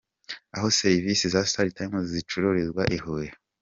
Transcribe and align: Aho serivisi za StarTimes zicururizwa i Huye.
Aho 0.55 0.67
serivisi 0.81 1.23
za 1.33 1.41
StarTimes 1.51 2.05
zicururizwa 2.13 2.83
i 2.95 2.97
Huye. 3.03 3.29